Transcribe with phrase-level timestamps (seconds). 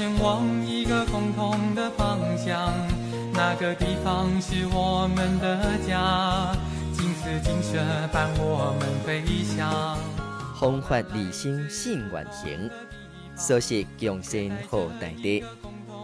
[0.00, 2.72] 前往一个共同的方向。
[3.34, 6.56] 那个地方是我们的家，
[6.90, 7.78] 金丝金色
[8.10, 9.98] 伴我们飞翔。
[10.58, 12.70] 风发理性心愿行，
[13.36, 15.44] 所识共生好大地。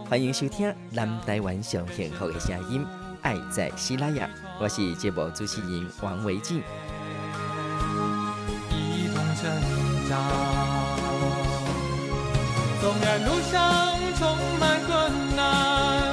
[0.07, 2.85] 欢迎收听南台湾上幸福的声音，
[3.23, 4.29] 爱在西拉雅。
[4.59, 6.61] 我是节目主持人王维静。
[8.69, 9.49] 一同成
[10.07, 10.66] 长，
[12.87, 16.06] 纵然路上充满困难，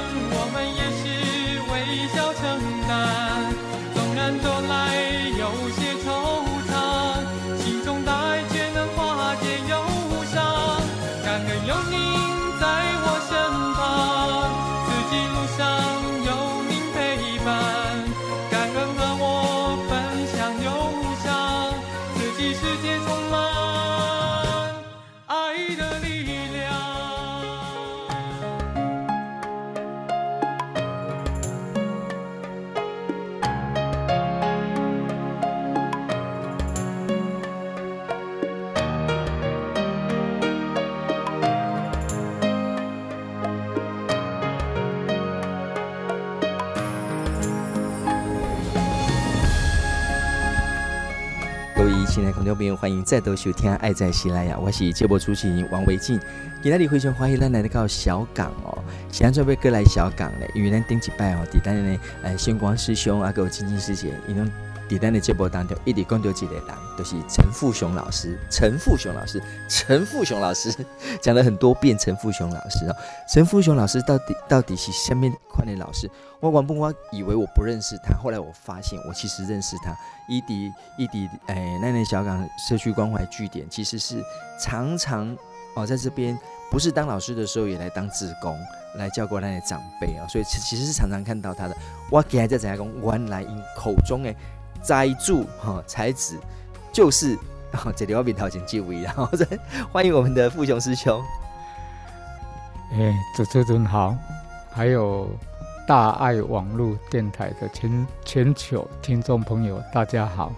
[51.75, 56.17] 各位亲爱的观众朋友，欢迎再度收听《爱在西拉雅》，我是节目主持人王维静。
[56.63, 58.81] 今天非常欢迎咱来到小港哦，
[59.11, 64.49] 现在准备过来小港嘞，因为咱顶一摆哦，伫咱的呃星光师兄啊，还有晶晶师姐，因为
[64.87, 66.63] 伫咱的节目当中一直讲到一个人，
[66.97, 68.39] 就是陈富雄老师。
[68.49, 70.73] 陈富雄老师，陈富雄老师
[71.21, 72.95] 讲了很多遍，陈富雄老师哦，
[73.27, 76.09] 陈富雄老师到底到底是什么款的老师？
[76.45, 79.95] 我原本我以为我不认识他，后来我发现我其实认识他。
[80.27, 84.23] 伊迪伊迪，诶，那那小港社区关怀据点其实是
[84.59, 85.35] 常常
[85.75, 86.37] 哦，在这边
[86.69, 88.57] 不是当老师的时候也来当志工，
[88.95, 91.75] 来教过那些长辈啊、哦，所以其其实是常常看到他的。
[92.11, 94.33] 我给他在怎样讲，原来因口中的
[94.81, 96.39] 栽柱哈才子
[96.91, 97.35] 就是
[97.73, 99.47] 哦，这里我面头前这位，然后再
[99.91, 101.23] 欢迎我们的富雄师兄。
[102.93, 104.15] 哎，主持人好，
[104.71, 105.27] 还有。
[105.87, 110.51] 大爱网络电台的全全球听众朋友，大家好。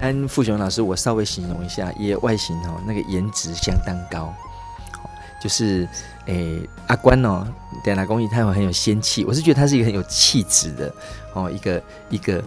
[0.00, 4.32] 安富雄老师，我稍微形容一下，也外形哦，那个颜值相当高，
[5.42, 5.88] 就是
[6.26, 7.44] 诶阿关哦，
[7.82, 9.24] 点来公益，他会很有仙气。
[9.24, 10.94] 我是觉得他是一个很有气质的
[11.32, 12.40] 哦，一个一个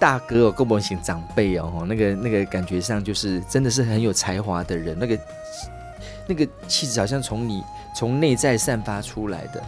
[0.00, 5.18] 大哥哦，够不型长辈哦，那个那个感觉上就是真的是很有才华的人，那个
[6.26, 7.62] 那个气质好像从你
[7.94, 9.62] 从内在散发出来的。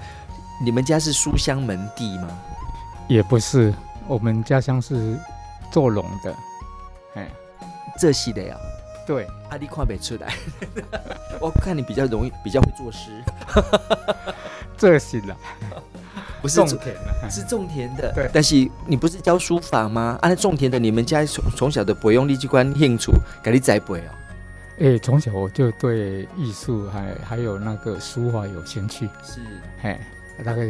[0.61, 2.29] 你们家是书香门第吗？
[3.07, 3.73] 也不是，
[4.07, 5.17] 我们家乡是
[5.71, 6.35] 做龙的。
[7.15, 7.29] 哎，
[7.99, 8.57] 这系的呀？
[9.07, 10.35] 对，阿弟跨北出来。
[11.41, 13.23] 我看你比较容易，比较会作诗。
[14.77, 15.35] 这系的，
[16.43, 18.13] 不是种田的，是种田的。
[18.13, 20.19] 对，但是你不是教书法吗？
[20.21, 23.11] 啊，那种田的，你们家从从小的不用力机关兴趣，
[23.43, 24.11] 给你栽培哦。
[24.81, 29.09] 哎，从小我就对艺术还还有那个书法有兴趣。
[29.25, 29.41] 是，
[29.81, 29.99] 嘿。
[30.45, 30.65] 大概，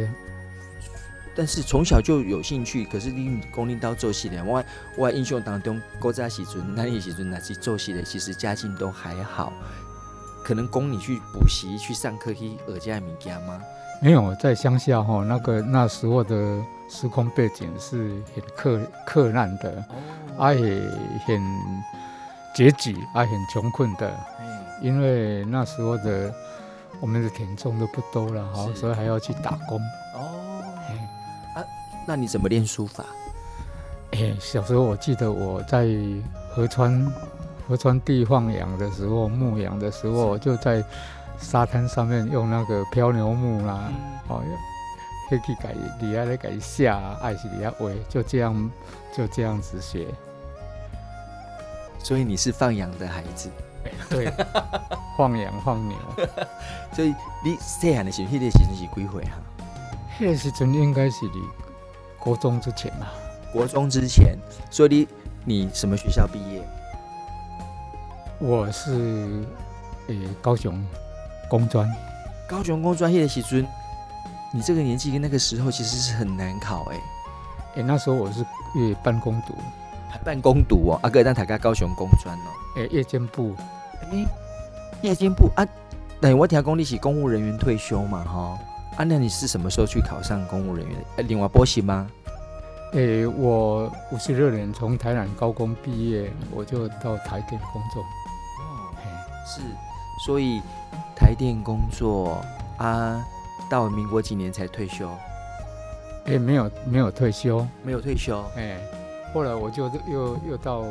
[1.35, 4.63] 但是从小就有兴趣，可是你功力到做戏的，我
[4.97, 9.53] 我印象当中，古早时阵，那些时阵那些做戏的，其实家境都还好，
[10.43, 13.61] 可能供你去补习、去上课、去学这些物件吗？
[14.01, 16.59] 没有，在乡下哈，那个那时候的
[16.89, 19.85] 时空背景是很克克难的，
[20.37, 21.41] 而且、哦啊、很
[22.55, 24.11] 拮据，而、啊、很穷困的，
[24.81, 26.33] 因为那时候的。
[26.99, 29.79] 我们的田种的不多了，好，所以还要去打工。
[30.15, 30.63] 哦，
[31.55, 31.63] 啊，
[32.07, 33.03] 那你怎么练书法？
[34.11, 35.87] 哎，小时候我记得我在
[36.53, 37.11] 河川
[37.67, 40.83] 河川地放羊的时候，牧羊的时候，就在
[41.39, 44.43] 沙滩上面用那个漂流木啦，嗯、哦，
[45.29, 48.71] 可去改，底下来改下，爱是底下围，就这样
[49.15, 50.07] 就这样子学。
[51.99, 53.49] 所以你是放羊的孩子。
[54.09, 54.31] 对，
[55.17, 55.97] 放羊放牛，
[56.93, 59.31] 所以你细汉的时候，那个时阵是几岁哈？
[60.19, 61.41] 那个时阵应该是你
[62.19, 63.11] 国中之前吧。
[63.53, 64.37] 国中之前，
[64.69, 65.07] 所以你
[65.45, 66.61] 你什么学校毕业？
[68.39, 69.43] 我是
[70.07, 70.81] 诶、欸、高雄
[71.49, 71.89] 工专。
[72.47, 73.67] 高雄工专业的时阵，
[74.53, 77.01] 你这个年纪跟那个时候其实是很难考哎、欸。
[77.01, 79.53] 哎、欸，那时候我是夜半工读。
[80.09, 82.49] 还办公读哦，阿哥让他家高雄工专哦。
[82.75, 83.55] 诶、欸，夜间部，
[84.11, 84.27] 诶、欸，
[85.01, 85.65] 夜间部啊。
[86.19, 88.59] 等于我听讲你是公务人员退休嘛，哈。
[88.97, 90.97] 啊，那你是什么时候去考上公务人员？
[91.27, 92.09] 另外补习吗？
[92.93, 98.01] 诶、欸，我五十六年从台南高工毕业，我就到台电工作。
[98.01, 99.03] 哦，嘿，
[99.45, 99.61] 是，
[100.25, 100.59] 所以
[101.15, 102.43] 台电工作
[102.77, 103.23] 啊，
[103.69, 105.07] 到民国几年才退休？
[106.25, 108.43] 哎，没有没有退休，没有退休。
[108.57, 108.77] 哎，
[109.33, 110.83] 后来我就又又到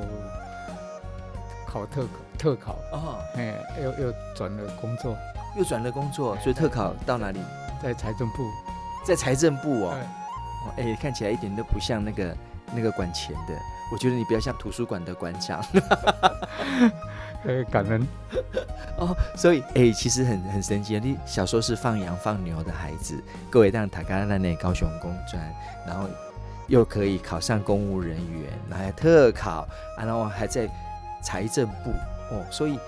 [1.67, 2.07] 考特
[2.39, 5.17] 特考哦，哎，又又转了工作，
[5.57, 7.41] 又转了工作，所以特考到哪里？
[7.83, 8.45] 在财政部，
[9.05, 9.95] 在财政部哦。
[10.77, 12.37] 哎，看起来一点都不像那个
[12.75, 13.55] 那个管钱的，
[13.93, 15.65] 我觉得你比较像图书馆的馆长。
[17.45, 18.05] 呃，感恩
[18.99, 20.99] 哦，所以哎，其实很很神奇。
[20.99, 25.41] 你小时候是放羊放牛的孩子，各位让塔卡拉内高雄工专，
[25.87, 26.09] 然后
[26.69, 29.67] 又可以考上公务人员，然后特考，
[29.99, 30.71] 然后还在
[31.23, 31.91] 财政部
[32.31, 32.79] 哦，所以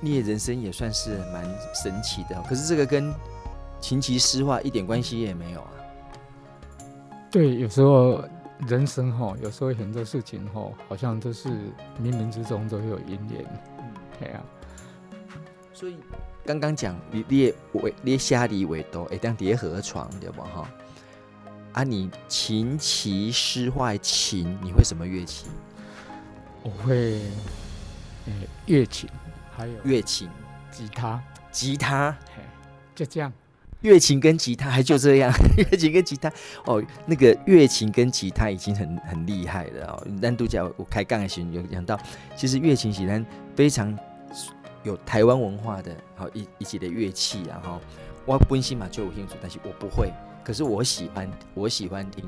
[0.00, 1.44] 你的人生也算是蛮
[1.74, 2.42] 神奇的。
[2.48, 3.12] 可是这个跟
[3.80, 5.70] 琴棋诗画一点关系也没有啊。
[7.30, 8.24] 对，有时候。
[8.66, 11.48] 人生哈，有时候很多事情哈，好像都是
[12.02, 13.46] 冥冥之中都有因缘。
[13.78, 13.84] 嗯，
[14.18, 14.42] 对啊。
[15.72, 15.96] 所以
[16.44, 20.68] 刚刚讲你列为列下里为多，哎，当叠河床对不哈？
[21.78, 25.46] 啊，你琴棋诗画琴，你会什么乐器？
[26.64, 27.20] 我会
[28.26, 28.32] 呃
[28.66, 29.08] 乐琴，
[29.56, 30.28] 还有乐琴，
[30.72, 31.22] 吉他，
[31.52, 32.16] 吉他，
[32.96, 33.32] 就这样。
[33.82, 35.32] 乐琴跟吉他还就这样，
[35.70, 36.28] 乐琴跟吉他
[36.66, 40.06] 哦，那个乐琴跟吉他已经很很厉害了哦。
[40.20, 41.96] 单独讲，我开杠的时候有讲到，
[42.34, 43.96] 其实乐琴喜欢非常
[44.82, 47.80] 有台湾文化的，好一一级的乐器啊哈。
[48.26, 50.12] 我本身嘛就有兴趣，但是我不会，
[50.48, 52.24] 可是我喜欢，我喜欢听。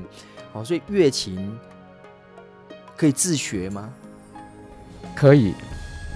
[0.53, 1.57] 哦，所以乐琴
[2.95, 3.91] 可以自学吗？
[5.15, 5.55] 可以。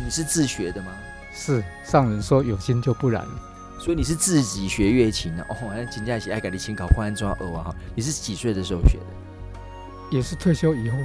[0.04, 0.92] 你是自学的吗？
[1.34, 3.26] 是，上人说有心就不然。
[3.80, 5.56] 所以你是自己学乐琴的哦？
[5.76, 7.76] 那金佳喜爱改的琴考换安装耳啊哈？
[7.96, 9.06] 你是几岁的时候学的？
[10.12, 11.00] 也是退休以后。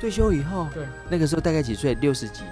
[0.00, 0.68] 退休以后？
[0.72, 0.86] 对。
[1.10, 1.92] 那个时候大概几岁？
[1.96, 2.44] 六十几？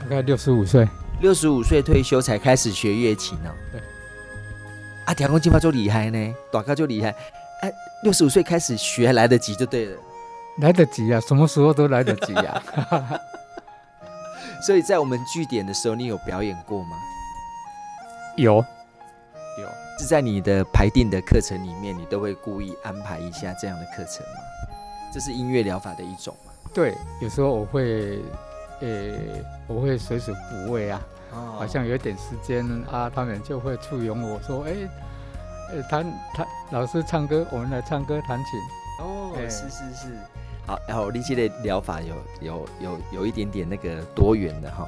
[0.00, 0.86] 大概六十五岁。
[1.20, 3.52] 六十五岁退休才开始学乐琴呢。
[3.72, 3.82] 对。
[5.08, 7.14] 啊，调工金发就厉害呢，大咖就厉害。
[7.62, 7.72] 哎，
[8.02, 9.96] 六十五岁开始学还来得及就对了。
[10.58, 12.62] 来得及啊，什么时候都来得及啊。
[14.60, 16.98] 所以在我们据点的时候，你有表演过吗？
[18.36, 18.56] 有。
[18.56, 19.66] 有
[19.98, 24.40] 是在你的排定的课程里面，你都会故意安排一下这样的课程吗？
[25.10, 26.52] 这是音乐疗法的一种吗？
[26.74, 28.20] 对，有时候我会，
[28.80, 31.00] 呃、欸，我会随时补位啊，
[31.32, 34.88] 哦、好像有点时间啊，他们就会簇拥我说，哎、欸，
[35.70, 36.04] 呃、欸，弹
[36.34, 39.04] 弹老师唱歌，我们来唱歌弹琴。
[39.04, 40.16] 哦，欸、是是是，
[40.66, 44.86] 好，然后你这类疗法有有有有一点点那个多元的哈。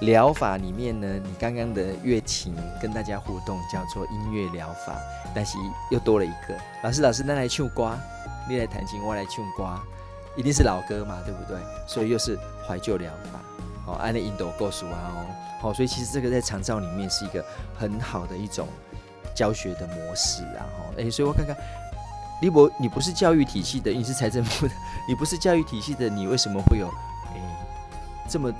[0.00, 4.94] 疗法里面呢，你刚刚的乐琴跟大家互动叫做音乐疗法，
[5.34, 5.56] 但是
[5.90, 7.00] 又多了一个老师。
[7.00, 7.96] 老师，那来唱歌，
[8.46, 9.64] 你来弹琴，我来唱歌，
[10.36, 11.58] 一定是老歌嘛，对不对？
[11.86, 13.40] 所以又是怀旧疗法。
[13.84, 15.26] 好，安利印度故事啊哦，
[15.60, 17.44] 好，所以其实这个在长照里面是一个
[17.76, 18.68] 很好的一种
[19.34, 20.62] 教学的模式啊。
[20.76, 21.56] 哈，哎，所以我看看，
[22.42, 24.74] 李博，你不是教育体系的，你是财政部的，
[25.08, 26.88] 你不是教育体系的，你为什么会有
[27.34, 27.40] 哎
[28.28, 28.52] 这么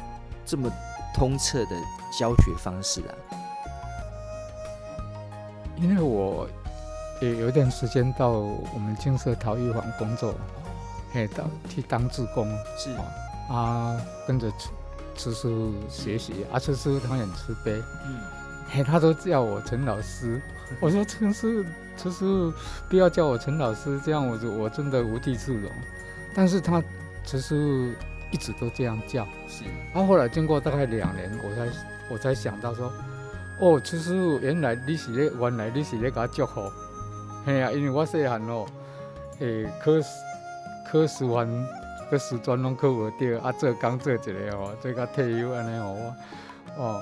[0.45, 0.71] 这么？
[1.15, 1.71] 通彻的
[2.13, 3.13] 教学方式啊，
[5.77, 6.47] 因为我
[7.23, 10.35] 也有一段时间到我们金色陶艺坊工作，
[11.17, 12.47] 嘿，到去当志工。
[12.77, 12.91] 是。
[13.51, 14.53] 啊，跟着
[15.17, 17.73] 慈师傅学习，啊，慈师傅他很慈悲，
[18.05, 18.21] 嗯，
[18.69, 20.43] 嘿，他都叫我陈老师，
[20.79, 22.53] 我说 陈师傅，慈师傅
[22.91, 25.71] 不要叫我陈老师，这样我我真的无地自容，
[26.35, 26.83] 但是他
[27.25, 28.07] 慈师傅。
[28.33, 29.63] 一直都这样叫，是。
[29.95, 31.73] 啊、后来经过大概两年，我才
[32.11, 32.93] 我才想到说，
[33.61, 36.61] 哦，其实原来你是咧，原来你是咧给他祝福，
[37.47, 38.67] 嘿啊，因为我细汉哦，
[39.39, 39.93] 诶，考
[41.01, 41.69] 考师范、
[42.11, 46.15] 个师专拢考无着，啊，做工做一个哦，做甲退休安尼哦，
[46.79, 47.01] 哦。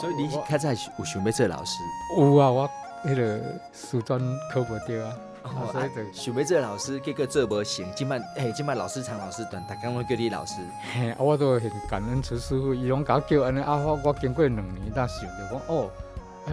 [0.00, 1.78] 所以你较早有想要做老师？
[2.18, 2.70] 有啊，我
[3.04, 3.40] 迄个
[3.72, 4.18] 师专
[4.52, 5.16] 考无着啊。
[5.44, 7.86] 哦，所以就想要做老师，结果做无成。
[7.94, 10.54] 今摆，嘿，今摆老师常老师断，大家拢叫你老师。
[10.94, 13.60] 嘿，啊，我都很感恩陈师傅，伊拢甲我叫安尼。
[13.60, 15.90] 啊，我我经过两年，才想着讲，哦，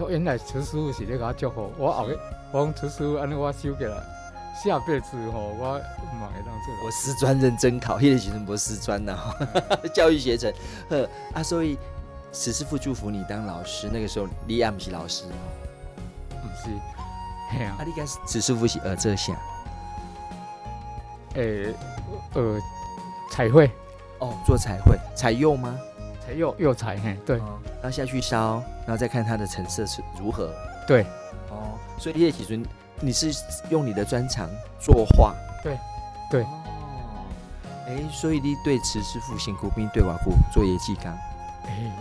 [0.08, 1.72] 原来陈师傅是咧甲我祝福。
[1.78, 2.18] 我后个，
[2.52, 3.96] 我讲慈师傅安尼，我收起来，
[4.54, 5.80] 下辈子吼，我
[6.20, 6.84] 嘛会当做。
[6.84, 9.18] 我师专认真考，迄个时阵无师专呐，
[9.94, 10.52] 教育学程。
[10.88, 11.78] 呵，啊，所以
[12.32, 15.24] 慈师傅祝福你当老师，那个时候你也不是老师，
[16.28, 16.74] 不是。
[17.52, 17.84] 啊！
[17.84, 19.34] 你讲慈师傅是呃这下，
[21.34, 21.74] 诶
[22.32, 22.58] 呃
[23.30, 23.70] 彩绘
[24.20, 25.78] 哦，做彩绘彩釉吗？
[26.24, 30.50] 彩釉釉彩嘿，对，然后下去烧，然后再看它的成色是如何。
[30.88, 31.02] 对，
[31.50, 32.64] 哦，所以叶启尊，
[33.02, 33.34] 你是
[33.68, 34.48] 用你的专长
[34.80, 35.34] 作画？
[35.62, 35.76] 对，
[36.30, 36.42] 对。
[36.44, 37.26] 哦，
[37.86, 41.12] 哎，所以你对慈师傅辛苦，并对瓦库做业绩刚。
[41.66, 41.92] 哎，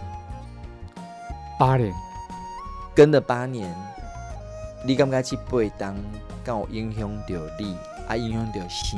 [1.60, 1.94] 八年，
[2.96, 3.76] 跟了八年，
[4.86, 5.96] 你敢不敢去背当
[6.44, 7.76] 跟我影响到你，
[8.08, 8.98] 啊影响到啥？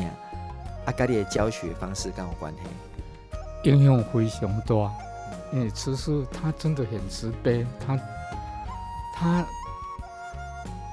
[0.85, 2.59] 啊，跟你的教学方式跟我关系？
[3.71, 4.91] 影响非常大，
[5.53, 7.97] 因为慈师他真的很慈悲，他
[9.15, 9.45] 他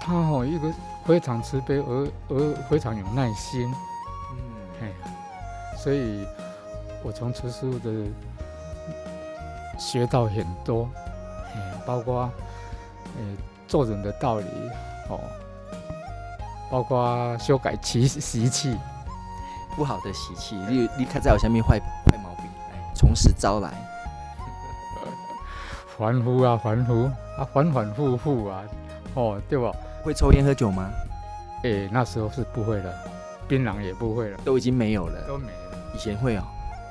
[0.01, 0.73] 他哦一个
[1.11, 3.69] 非常慈悲而而非常有耐心，
[4.31, 4.39] 嗯，
[4.81, 4.95] 嘿，
[5.77, 6.25] 所以
[7.03, 7.91] 我从慈师的
[9.77, 10.89] 学到很多，
[11.53, 12.31] 哎，包括
[13.17, 13.37] 诶、欸、
[13.67, 14.47] 做人的道理，
[15.09, 15.19] 哦，
[16.71, 18.77] 包括修改其习气。
[19.75, 23.73] 不好的习气，你你看在我下面坏坏毛病，来从实招来。
[25.99, 28.63] 反复啊，反复啊，反反复复啊，
[29.15, 29.73] 哦，对吧？
[30.03, 30.91] 会抽烟喝酒吗？
[31.63, 32.93] 哎、欸，那时候是不会了，
[33.47, 35.79] 槟榔也不会了，都已经没有了，都没了。
[35.95, 36.43] 以前会哦，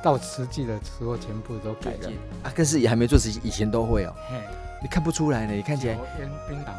[0.03, 2.11] 到实际的时候全部都改了
[2.43, 2.51] 啊。
[2.55, 4.13] 可是也还没做实际，以前都会哦。
[4.29, 4.35] 嘿，
[4.81, 5.95] 你看不出来呢，你看起来。
[5.95, 6.71] 抽烟槟榔，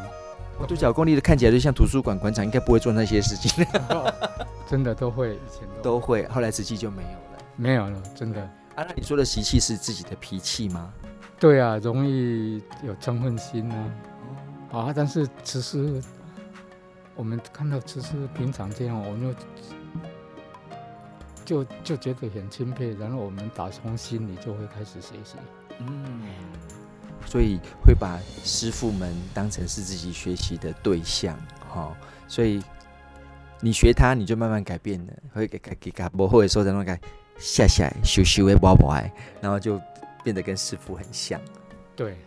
[0.57, 3.65] 我对角功力的看起来就像图书馆馆长，应该不会做那些事情。
[4.69, 8.41] 真的都会，以前都会，后来实际就没有了，没有了，真的。
[8.75, 10.93] 啊，那你说的习气是自己的脾气吗？
[11.37, 13.91] 对啊，容易有嗔恨心啊。
[14.71, 16.01] 啊，但是慈师，
[17.21, 19.35] 我们看到慈师平常这样，我们
[21.45, 25.35] 就就就觉得很钦佩，然后我们打从心里就会开始学习。
[25.77, 26.23] 嗯，
[27.27, 31.95] 所以会把师傅们当成是自己学习的对象，哈，
[32.27, 32.59] 所以。
[33.63, 36.97] 你学他，你就慢慢改变了，会给给给他不会说的那个
[37.37, 39.79] 下下修修的不不爱，然后就
[40.23, 41.39] 变得跟师傅很像。
[41.95, 42.17] 对，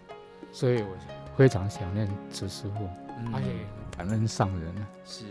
[0.52, 0.96] 所以我
[1.36, 2.88] 非常想念慈师傅，
[3.32, 3.48] 而且
[3.96, 4.74] 感恩上人。
[5.04, 5.24] 是，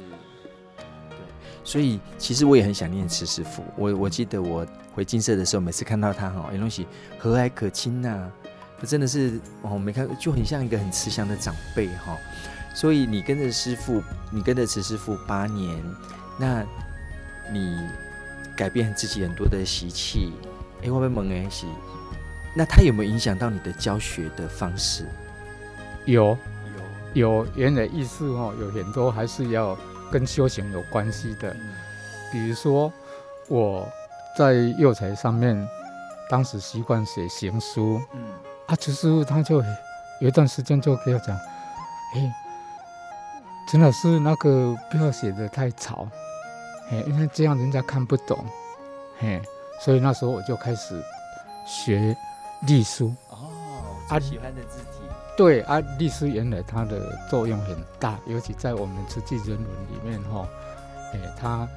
[1.09, 1.17] 对，
[1.63, 3.63] 所以其实我也很想念慈师傅。
[3.77, 8.31] 我我记得我回金色的时候，每次看到他哈，有东西和蔼可亲呐、啊，
[8.85, 12.17] 真的是哦，没看就很像一个很慈祥的长辈哈。
[12.75, 14.01] 所以你跟着师傅，
[14.31, 15.83] 你跟着慈师傅八年，
[16.39, 16.63] 那
[17.51, 17.77] 你
[18.57, 20.31] 改变自己很多的习气。
[20.81, 21.65] 哎，我被蒙哎是，
[22.55, 25.05] 那他有没有影响到你的教学的方式？
[26.05, 26.37] 有，
[27.13, 29.77] 有，原来意思哦，有很多还是要
[30.11, 31.55] 跟修行有关系的。
[32.31, 32.91] 比如说
[33.47, 33.87] 我
[34.37, 35.67] 在幼材上面，
[36.29, 38.01] 当时习惯写行书。
[38.13, 38.21] 嗯。
[38.67, 39.63] 啊，慈师父他就
[40.19, 41.35] 有一段时间就跟我讲，
[42.15, 42.33] 哎。
[43.65, 46.07] 陈老师，那个不要写的太吵，
[46.89, 48.37] 嘿，因为这样人家看不懂，
[49.17, 49.41] 嘿，
[49.79, 51.01] 所以那时候我就开始
[51.65, 52.15] 学
[52.67, 53.15] 隶书。
[53.29, 53.47] 哦，
[54.07, 55.02] 他喜欢的字体。
[55.33, 60.47] 啊、对啊，隶书原来它的作用很大，尤其在我们慈济人文里面哈，
[61.13, 61.67] 哎，它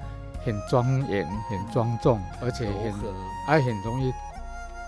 [0.44, 2.92] 很庄严、很庄重，而且很
[3.46, 4.12] 还很容易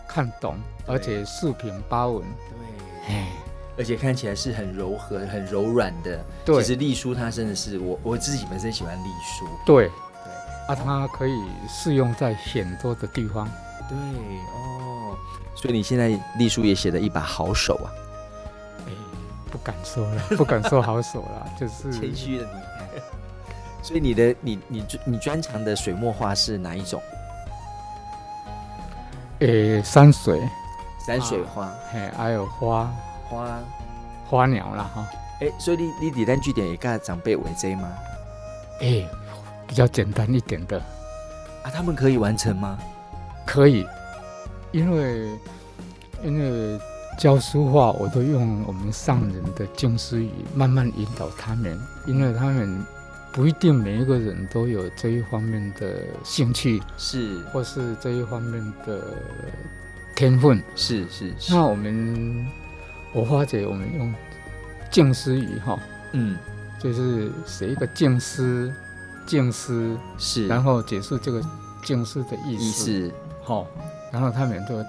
[0.07, 0.57] 看懂，
[0.87, 2.23] 而且四平八稳。
[2.23, 3.25] 对，嘿。
[3.79, 6.19] 而且看起来是很柔和、很柔软的。
[6.45, 9.47] 对，其实隶书它真的是我我自己本身喜欢隶书。
[9.65, 9.93] 对对，
[10.67, 13.49] 啊，它可以适用在很多的地方。
[13.89, 15.17] 对哦，
[15.55, 17.89] 所以你现在隶书也写了一把好手啊。
[19.49, 22.61] 哎，不敢说了， 不敢说好手了， 就是谦虚了你。
[23.83, 27.01] 所以你的你你你专长的水墨画是哪一种？
[29.39, 30.41] 诶，山水，
[31.07, 32.91] 山水画，嘿，还有花。
[33.29, 33.61] 花
[34.27, 35.07] 花鸟啦哈，
[35.41, 37.87] 哎、欸，所以你你底单据点也跟长辈为这吗？
[38.81, 39.09] 哎、欸，
[39.67, 40.79] 比较简单一点的
[41.63, 42.79] 啊，他们可以完成吗？
[43.47, 43.87] 可以，
[44.73, 45.29] 因为
[46.23, 46.81] 因为
[47.19, 52.83] 教书画，我都用我们上人的静思语慢慢引导他们，因为他们
[53.33, 57.41] 不一定每一个人都有这一方面的兴趣，是。
[57.53, 59.03] 或是这一方面的
[60.15, 61.53] 天分，是是是。
[61.53, 62.47] 那我们。
[63.15, 64.15] 我发觉我们用
[64.91, 65.81] 静思语哈，
[66.13, 66.37] 嗯，
[66.79, 68.71] 就是写一个静思，
[69.27, 71.43] 静思是，然后解释这个
[71.83, 73.67] 静思的意思，意思，好，
[74.13, 74.85] 然后他们都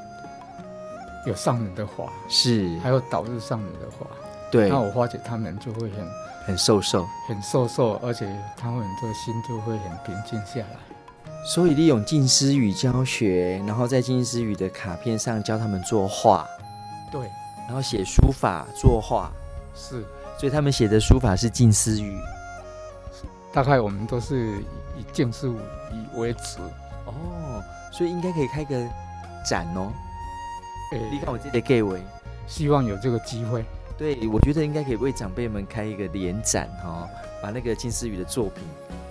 [1.25, 4.07] 有上人的话，是，还有导入上人的话，
[4.51, 6.07] 对，那我发觉他们就会很
[6.45, 8.25] 很瘦瘦，很瘦瘦，而且
[8.57, 10.79] 他们的心就会很平静下来。
[11.45, 16.47] 所以利用近思语教学，然后在近思语的卡片上教他们作画，
[17.11, 17.29] 对。
[17.67, 19.31] 然后写书法作画，
[19.75, 20.03] 是，
[20.39, 22.19] 所以他们写的书法是近思语。
[23.53, 24.57] 大概我们都是
[24.97, 25.55] 以静思语
[26.15, 26.61] 为主
[27.05, 28.75] 哦，所以应该可以开个
[29.47, 29.91] 展哦。
[30.91, 32.01] 你看我这里给位，
[32.47, 33.63] 希望有这个机会。
[33.97, 37.09] 对，我觉得应该可以为长辈们开一个联展哈、哦，
[37.41, 38.63] 把那个静思语的作品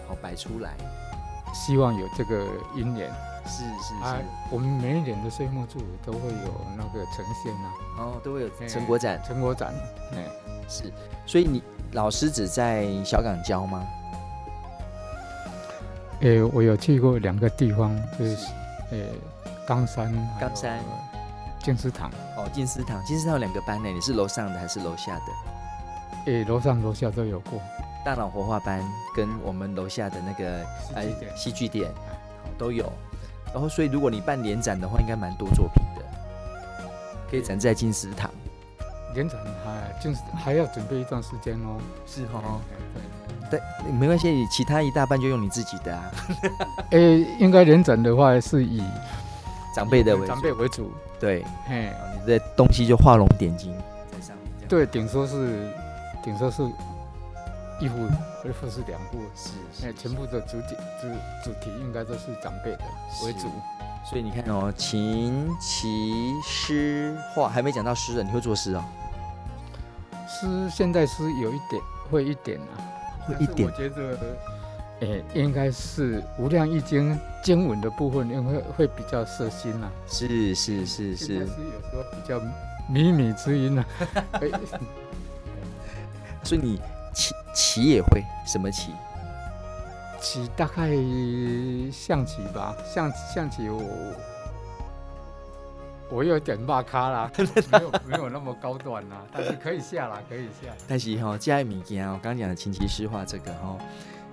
[0.09, 0.75] 好摆出来。
[1.53, 3.11] 希望有这个因缘，
[3.47, 4.17] 是是是、啊，
[4.51, 9.73] 我们每一年的岁末祝福都会有那个呈现啊，哦，都会有成果展，成果展，
[10.13, 10.25] 哎，
[10.69, 10.93] 是，
[11.27, 13.87] 所以你老师只在小港教吗？
[16.21, 18.37] 诶、欸，我有去过两个地方，就是
[18.91, 19.07] 诶，
[19.67, 20.81] 冈山，冈山，
[21.69, 22.11] 静思堂。
[22.35, 25.23] 哦，静思堂，静思堂有两个班呢，你是楼上的还是楼下的？
[26.25, 27.61] 诶、欸，楼上楼下都有过。
[28.03, 28.83] 大脑活化班
[29.15, 31.07] 跟我们楼下的那个哎
[31.37, 31.93] 戏剧点
[32.57, 32.91] 都有，
[33.53, 36.03] 然后所以如果你办联展的话，应该蛮多作品的，
[37.31, 38.31] 可以展在金丝堂。
[39.13, 41.77] 联展还就是还要准备一段时间哦。
[42.07, 42.63] 是哦。
[43.51, 43.61] 对，
[43.93, 46.11] 没关系，你其他一大半就用你自己的啊。
[46.93, 48.83] 诶、欸，应该联展的话是以
[49.79, 50.91] 长辈的为长辈为主。
[51.21, 53.73] 对，嘿，你的东西就画龙点睛
[54.11, 54.69] 在上面。
[54.69, 55.73] 对，顶说是
[56.23, 56.63] 顶说是
[57.81, 57.95] 一幅，
[58.45, 61.09] 一幅是两幅，是，哎，全部的主体主
[61.45, 62.81] 主题应该都是长辈的
[63.25, 63.49] 为主。
[64.05, 68.83] 所以你看哦，琴棋诗画还没讲到诗人，你会作诗哦？
[70.27, 72.75] 诗现在是有一点会一点啊。
[73.29, 74.17] 会一点，我觉得，
[75.01, 79.91] 哎、欸，应该是《无量易经》经文的部分，因为会比较摄心呐。
[80.09, 81.53] 是是是是，是有时
[81.95, 82.39] 候比较
[82.91, 83.85] 靡靡之音呐。
[86.43, 86.81] 所以你
[87.15, 88.93] 棋棋也会什么棋？
[90.21, 90.91] 棋大概
[91.93, 93.81] 象棋吧，象象棋我
[96.11, 97.31] 我有点骂咖啦，
[97.71, 100.75] 没有没有那么高端啦，但是可以下啦，可以下。
[100.89, 103.79] 但是哈，这些物件我刚刚讲的琴棋诗画这个哈，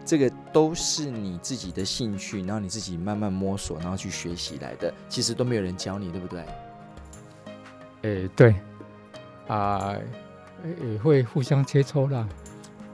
[0.03, 6.39] 这个都是你自己的兴趣，然后你自己慢慢摸索，然后去学习来的，其实都没有人教你，对不对？
[8.03, 8.55] 诶、欸，对，
[9.49, 9.93] 啊，
[10.93, 12.25] 也会互相切磋啦。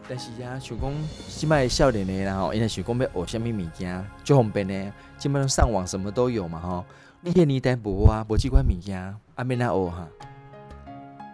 [0.09, 0.91] 但是呀，想讲
[1.27, 6.83] 现在少年的然后，因为想讲要学什么物件，就方便呢，基本上上网什么都有嘛哈。
[7.21, 10.07] 你遐年代无啊，无这款物件，阿免那学哈。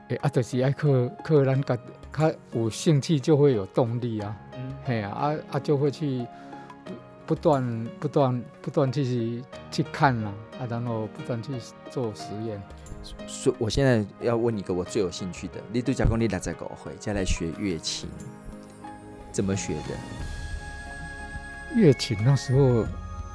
[0.10, 0.88] 诶、欸，啊，就是爱靠
[1.24, 1.78] 靠咱家
[2.12, 4.36] 较有兴趣，就会有动力啊。
[4.56, 6.26] 嗯，嘿啊，啊啊，就会去
[7.26, 11.54] 不断不断不断去去看啊，啊，然后不断去
[11.89, 12.62] 做实验。
[13.28, 18.10] 所以，我现在要问一个我最有兴趣的，你都讲过你六十五岁再来学乐琴，
[19.32, 19.89] 怎么学的？
[21.76, 22.86] 乐琴那时候。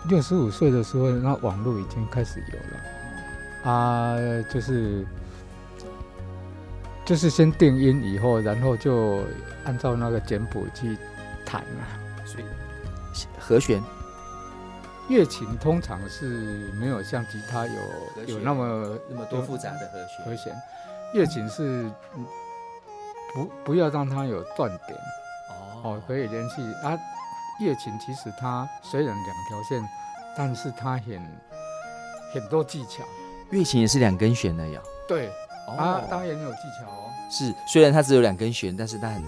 [0.09, 4.17] 六十五岁的时候，那网络已经开始有了啊，
[4.53, 5.07] 就是
[7.05, 9.25] 就是先定音以后，然后就
[9.65, 10.97] 按照那个简谱去
[11.45, 11.85] 弹嘛。
[12.25, 12.45] 所以
[13.39, 13.83] 和弦，
[15.09, 20.25] 乐琴通常是没有像吉他有有那么那么多复杂的和弦。
[20.25, 20.55] 和弦，
[21.13, 21.91] 乐琴是
[23.35, 24.99] 不不要让它有断点
[25.83, 26.97] 哦，可以联系啊。
[27.61, 29.89] 乐琴其实它虽然两条线，
[30.37, 31.21] 但是它很
[32.33, 33.05] 很多技巧。
[33.51, 34.81] 乐琴也是两根弦的呀？
[35.07, 35.31] 对，
[35.67, 37.11] 啊，当然有技巧哦。
[37.31, 39.23] 是，虽然它只有两根弦，但是它很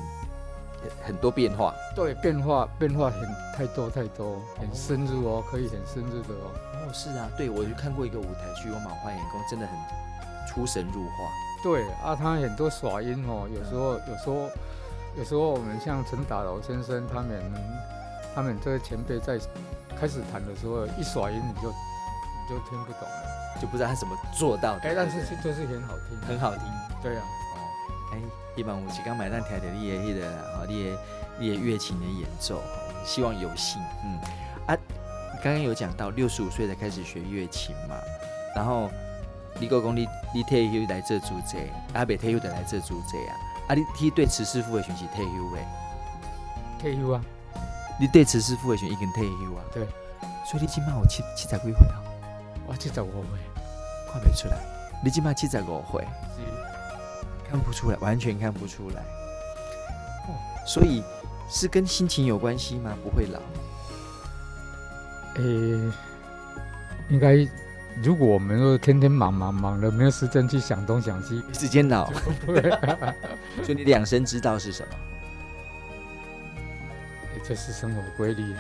[1.07, 1.75] 很多变化。
[1.95, 3.23] 对，变化变化很
[3.57, 6.51] 太多太多，很深入哦，可以很深入的哦。
[6.75, 9.77] 哦，是啊，对，我就看过一个舞台剧，我满画眼光，真的很
[10.49, 11.13] 出神入化。
[11.63, 14.51] 对啊，他很多耍音哦，有时候有时候
[15.17, 17.41] 有时候我们像陈达楼先生他们。
[18.37, 19.39] 他们这个前辈在
[19.97, 21.73] 开始弹的时候，一耍音你就
[22.45, 24.89] 你就听不懂了，就不知道他怎么做到的。
[24.89, 26.63] 哎，但是就是很好听，很好听。
[27.03, 27.59] 对啊，哦，
[28.13, 28.19] 哎，
[28.55, 30.99] 一般我是刚买那条的，你的那个啊，你的
[31.39, 32.61] 你的乐琴的演奏，
[33.05, 33.81] 希望有幸。
[34.05, 34.19] 嗯
[34.67, 34.77] 啊，
[35.43, 37.97] 刚刚有讲到六十五岁才开始学乐琴嘛，
[38.55, 38.91] 然后
[39.61, 41.59] 李国公你你退休来这做这，
[41.95, 43.37] 阿伯退休的来这做这啊，
[43.69, 45.63] 啊你你对慈师傅的学习退休的？
[46.81, 47.23] 退休啊。
[47.97, 49.63] 你对慈师傅的选已经退休啊？
[49.73, 49.87] 对，
[50.45, 52.03] 所以你起码有七七十几岁啊？
[52.75, 53.23] 我七十五岁，
[54.13, 54.59] 看不出来。
[55.05, 56.05] 你起码七十五岁，
[57.49, 59.01] 看不出来，完全看不出来。
[60.27, 60.35] 哦，
[60.67, 61.01] 所以
[61.49, 62.93] 是跟心情有关系吗？
[63.05, 63.39] 不会老？
[65.37, 65.93] 诶、欸，
[67.11, 67.49] 应该，
[68.03, 72.11] 如果我们都天天忙忙忙的，没有时间去想东想西，时间老。
[73.63, 74.89] 所以你两生之道是什么？
[77.47, 78.59] 这是生活规律啊，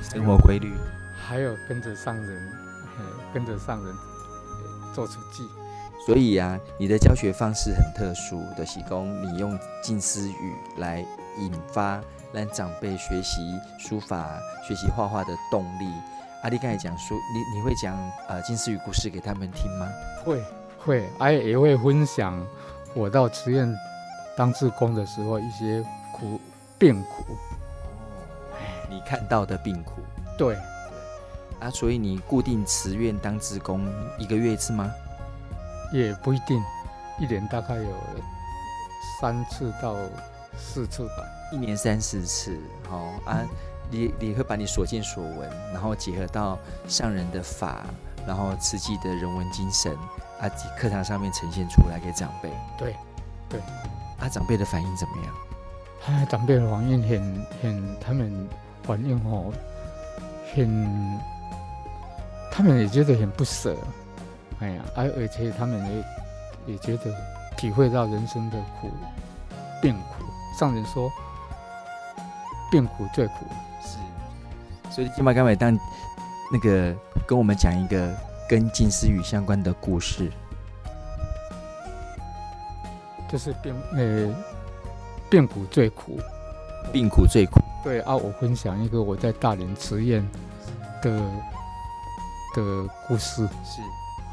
[0.00, 0.72] 生活规律，
[1.14, 2.50] 还有跟着上人，
[3.32, 3.94] 跟着上人
[4.94, 5.48] 做出记。
[6.06, 11.04] 所以啊，你的教学方式很特殊的，喜功你用近思语来
[11.38, 12.00] 引发
[12.32, 15.90] 让长辈学习书法、学习画画的动力。
[16.42, 17.96] 阿弟刚才讲书，你你会讲
[18.28, 19.88] 呃近思语故事给他们听吗？
[20.24, 20.44] 会
[20.78, 22.46] 会，哎也会分享
[22.94, 23.74] 我到慈院
[24.36, 26.40] 当志工的时候一些苦
[26.78, 27.32] 病苦。
[27.32, 27.36] 哦
[28.88, 30.00] 你看到的病苦，
[30.38, 30.56] 对，
[31.60, 33.86] 啊，所以你固定慈院当职工
[34.18, 34.92] 一个月一次吗？
[35.92, 36.62] 也不一定，
[37.18, 37.90] 一年大概有
[39.20, 39.94] 三次到
[40.58, 41.24] 四次吧。
[41.52, 43.40] 一年三四次，好、哦、啊，
[43.88, 47.84] 你你会把你所见所闻，然后结合到上人的法，
[48.26, 49.96] 然后慈济的人文精神
[50.40, 52.50] 啊，课堂上面呈现出来给长辈。
[52.76, 52.96] 对，
[53.48, 53.60] 对，
[54.18, 55.34] 啊，长辈的反应怎么样？
[56.08, 58.48] 哎，长辈的反应很很，他们
[58.82, 59.52] 反应哦，
[60.52, 61.20] 很，
[62.56, 63.76] 他们也觉得很不舍，
[64.60, 65.78] 哎呀，而而且他们
[66.66, 67.14] 也也觉得
[67.54, 68.90] 体会到人生的苦，
[69.82, 70.24] 病苦。
[70.58, 71.12] 上人说，
[72.70, 73.44] 病苦最苦，
[73.82, 73.98] 是，
[74.90, 75.78] 所以金马刚伟当
[76.50, 78.10] 那个跟我们讲一个
[78.48, 80.32] 跟静思语相关的故事，
[83.30, 84.34] 就是病呃。
[85.28, 86.20] 病苦最苦，
[86.92, 87.60] 病苦最苦。
[87.82, 90.24] 对啊，我分享一个我在大连慈院
[91.02, 91.20] 的
[92.56, 93.46] 的故事。
[93.62, 93.82] 是，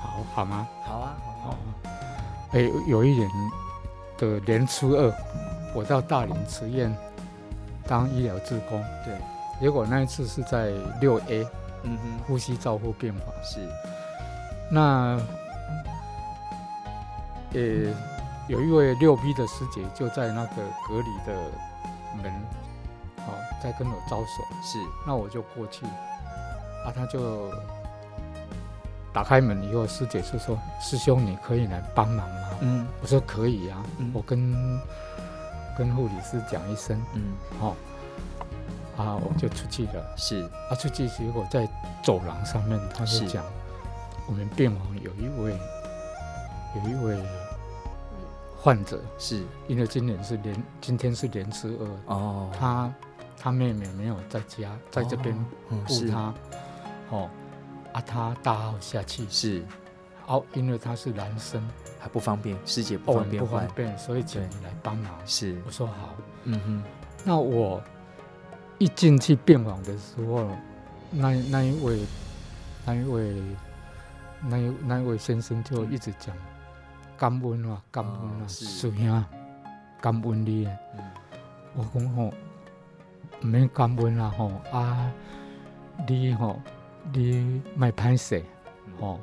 [0.02, 0.68] 好好吗？
[0.84, 1.58] 好啊，好啊。
[2.54, 3.30] 哎，有一年
[4.18, 5.14] 的年初二，
[5.76, 6.96] 我到大林慈院
[7.86, 8.84] 当医疗志工。
[9.06, 9.16] 对。
[9.60, 11.46] 结果那一次是在六 A，
[11.84, 13.28] 嗯哼，呼吸照护病房。
[13.44, 13.60] 是。
[14.72, 15.20] 那，
[17.54, 17.94] 呃。
[18.50, 20.56] 有一位六 B 的师姐就在那个
[20.86, 21.34] 隔离的
[22.22, 22.30] 门，
[23.20, 24.44] 哦，在跟我招手。
[24.62, 27.50] 是，那我就过去，啊，他就
[29.14, 34.54] 打开门以后，师姐就说：“师兄，你可以来帮忙吗？”嗯，我说可以啊，嗯、我跟
[35.78, 37.76] 跟护理师讲一声，嗯，好，
[38.98, 40.14] 啊，我就出去了。
[40.18, 41.70] 是，啊，出去结果在
[42.04, 43.46] 走廊上面，他就讲，
[44.28, 45.58] 我们病房有一位，
[46.76, 47.24] 有一位。
[48.58, 49.44] 患者是。
[49.68, 52.94] 因为今年是年，今天是年初二哦，他
[53.38, 55.36] 他妹妹没有在家，在这边
[55.68, 55.76] 顾
[56.10, 56.34] 他，
[57.10, 57.30] 哦，
[57.94, 59.26] 啊，他大号下去。
[59.30, 59.64] 是，
[60.28, 61.62] 哦，因为他是男生，
[62.00, 65.12] 还不方便，师姐不方便，不方便，所以请你来帮忙。
[65.26, 66.84] 是，我说好，嗯哼，
[67.24, 67.82] 那我
[68.80, 70.50] 一进去病房的时候，
[71.12, 72.00] 那那一位
[72.86, 73.42] 那一位
[74.42, 76.36] 那一那一位先生就一直讲。
[77.16, 79.26] 感恩啊，感恩啊，师兄，
[80.02, 80.68] 感恩你。
[81.76, 82.34] 我讲吼，
[83.42, 85.10] 唔免感恩啦吼啊，
[86.08, 86.60] 你吼，
[87.12, 88.44] 你卖歹势
[89.00, 89.20] 吼，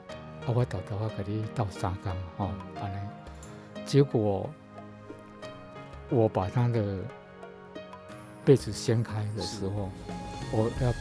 [0.46, 2.96] 啊我豆豆啊，给你斗三工吼，安尼。
[3.86, 4.48] 结果
[6.08, 6.98] 我把他的
[8.44, 9.90] 被子掀开的时候，
[10.52, 10.92] 我要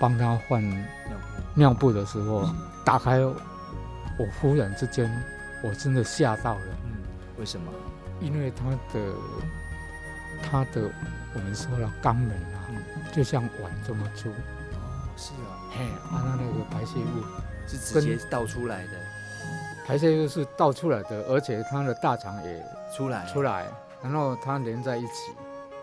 [0.00, 0.62] 帮他换
[1.54, 1.92] 尿布。
[1.92, 2.48] 的时候，
[2.84, 3.34] 打开，我
[4.40, 5.10] 忽然之间。
[5.62, 6.92] 我真的吓到了，嗯，
[7.38, 7.72] 为什么？
[8.20, 9.14] 因为他的
[10.42, 10.88] 他的
[11.34, 12.76] 我们说了肛门啊，嗯、
[13.10, 14.30] 就像碗这么粗，
[15.78, 17.24] 嘿，啊，那那个排泄物
[17.66, 18.92] 是直接倒出来的，
[19.86, 23.66] 排泄物是倒出来的，而且他的大肠也出来出来，
[24.02, 25.32] 然后它连在一起，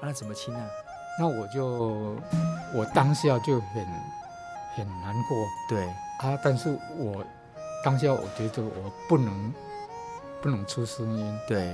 [0.01, 0.65] 那、啊、怎么清啊？
[1.19, 2.17] 那我就
[2.73, 3.86] 我当下就很
[4.75, 5.38] 很难过，
[5.69, 5.86] 对
[6.19, 7.23] 啊，但是我
[7.84, 9.53] 当下我觉得我不能。
[10.41, 11.73] 不能出声音，对，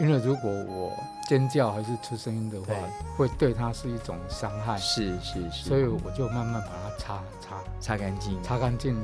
[0.00, 0.92] 因为如果我
[1.28, 2.74] 尖叫还是出声音的话，
[3.18, 4.78] 会对他是一种伤害。
[4.78, 8.96] 是是是，所以我就慢慢把它擦擦擦干净，擦干净，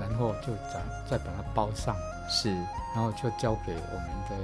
[0.00, 0.80] 然后就再
[1.10, 1.96] 再把它包上。
[2.30, 2.54] 是，
[2.94, 4.36] 然后就交给我们的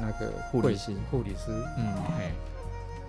[0.00, 1.86] 那个护理师，护理师，嗯，
[2.18, 2.32] 哎，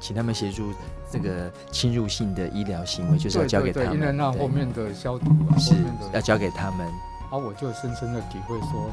[0.01, 0.73] 请他们协助
[1.09, 3.93] 这个侵入性的医疗行为，就是要交给他们。
[3.93, 5.25] 因为那后面的消毒
[5.57, 5.73] 是
[6.13, 6.79] 要交给他们。
[7.21, 8.91] 然后我就深深的体会说。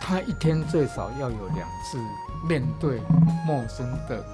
[0.00, 1.98] 他一天最少要有两次
[2.48, 3.00] 面对
[3.46, 4.24] 陌生的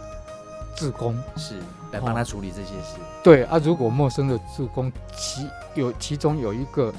[0.77, 2.99] 志工，是来帮他处理这些事。
[2.99, 6.95] 哦、对啊，如果陌生的志工其有其中有一个，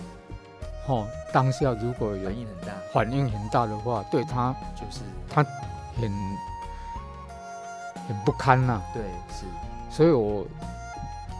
[0.87, 4.99] 哦，当下如果有反应很大，反应很大的话，对他就是
[5.29, 5.43] 他
[5.99, 6.11] 很
[8.07, 8.81] 很不堪呐、啊。
[8.93, 9.01] 对，
[9.31, 9.45] 是。
[9.89, 10.45] 所以我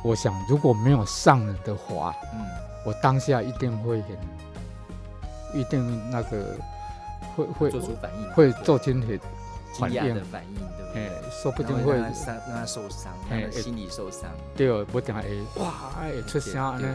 [0.01, 2.45] 我想，如果没有上了的话，嗯，
[2.85, 6.55] 我当下一定会很，一定那个。
[7.37, 11.29] 会会做出反应，会做出很惊讶的反应，对不对？
[11.29, 14.31] 说不定会让他让他受伤，让他心理受伤。
[14.55, 15.21] 对哦，不定会
[15.57, 15.71] 哇，
[16.01, 16.85] 会出声安尼，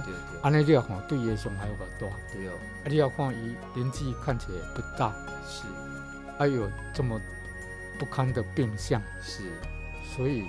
[0.42, 2.16] 安尼你要看对伊的伤害有多大？
[2.32, 2.52] 对哦，
[2.84, 5.12] 啊，你要看伊年纪看起来不大，
[5.46, 5.62] 是，
[6.36, 7.20] 还有这么
[8.00, 9.44] 不堪的病相，是，
[10.16, 10.44] 所以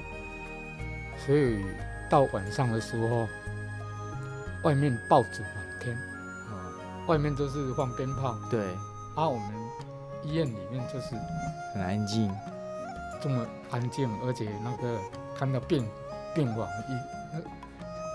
[1.24, 1.64] 所以
[2.10, 3.28] 到晚上的时候，
[4.64, 6.74] 外面爆竹满天，啊
[7.08, 8.60] 外面都是放鞭炮，对，
[9.16, 9.63] 啊，我们。
[10.26, 11.16] 医院里面就是
[11.74, 12.32] 很安静，
[13.22, 15.00] 这么安静，而且那个
[15.38, 15.88] 看到病
[16.34, 16.94] 病房一
[17.34, 17.42] 那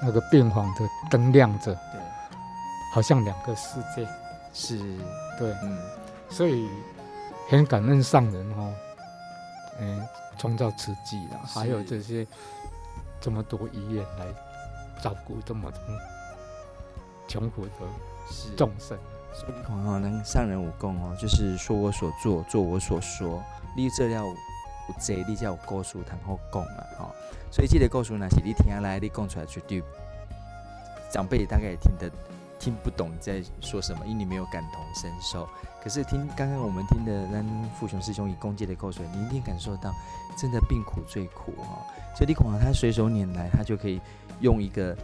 [0.02, 2.00] 那个病房的灯亮着，对，
[2.92, 4.06] 好像两个世界，
[4.52, 4.78] 是，
[5.38, 5.78] 对，嗯，
[6.30, 6.68] 所以
[7.48, 8.72] 很感恩上人哦，
[9.80, 10.06] 嗯，
[10.38, 12.26] 创造奇迹啦，还有这些
[13.20, 14.26] 这么多医院来
[15.02, 15.80] 照顾这么多
[17.26, 17.72] 穷苦的
[18.56, 18.96] 众生。
[19.32, 23.42] 所以你看哦，能上人有讲哦，就是说我所做，做我所说。
[23.76, 24.34] 你这料有
[24.98, 27.14] 这，你才有故事通好讲啊，吼。
[27.50, 29.82] 所以这个故事呢，是你听来，你讲出来绝对
[31.10, 32.10] 长辈大概也听得
[32.58, 35.48] 听不懂你在说什么，因为你没有感同身受。
[35.80, 37.46] 可是听刚刚我们听的咱
[37.78, 39.94] 富雄师兄以公鸡的故事，你一定感受到
[40.36, 41.86] 真的病苦最苦哦。
[42.16, 44.00] 所以你看他随手拈来，他就可以
[44.40, 44.96] 用一个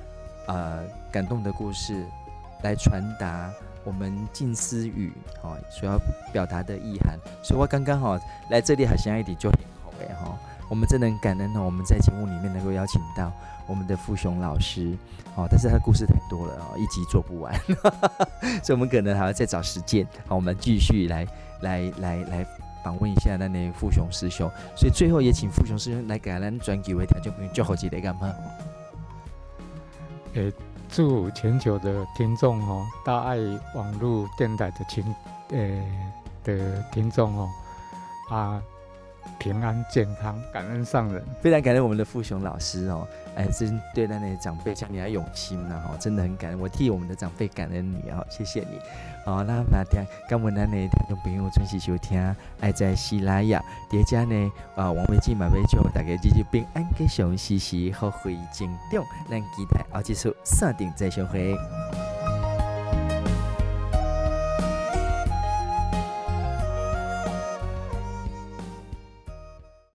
[0.48, 0.82] 呃
[1.12, 2.04] 感动的故事
[2.62, 3.52] 来传达。
[3.84, 5.98] 我们静思语哦，所要
[6.32, 8.18] 表达的意涵，所以我刚刚好
[8.50, 10.36] 来这里，好像一点就很好哎哈。
[10.70, 13.30] 我们真的很感恩哦，我们在节目里面能够邀请到
[13.66, 14.96] 我们的富雄老师
[15.36, 17.54] 哦，但是他的故事太多了哦，一集做不完，
[18.64, 20.06] 所以我们可能还要再找时间。
[20.26, 21.26] 好，我们继续来
[21.60, 22.46] 来来来
[22.82, 24.50] 访问一下那那富雄师兄。
[24.74, 28.34] 所以最后也请富雄师兄来给咱转几位听众朋友最后几个干嘛？
[30.32, 30.50] 诶。
[30.94, 33.36] 祝全球的听众哦，大爱
[33.74, 35.04] 网络电台的听
[35.48, 35.84] 呃、
[36.44, 37.50] 的听众哦，
[38.30, 38.62] 啊
[39.38, 48.78] 平安健康，感恩上人，非常感恩我们的富雄老师哦，哎，真对待那些长辈像你还用心呐哈，真的很感恩，我替我们的长辈感恩你啊，谢谢你。
[49.24, 61.56] 好，那那天刚问咱的听众朋友准时收听，爱在喜拉雅叠加呢啊，王维进马维就大家日日平安吉祥，时时好会成长，咱期待下一次锁定再相会。